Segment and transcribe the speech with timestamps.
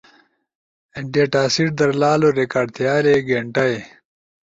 [1.11, 3.77] ڈیتاسیٹ در لالو ریکارڈ تھیالے گینٹائی